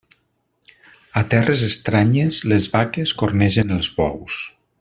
A 1.21 1.23
terres 1.33 1.65
estranyes, 1.69 2.41
les 2.55 2.71
vaques 2.79 3.15
cornegen 3.23 3.81
els 3.81 3.95
bous. 4.01 4.43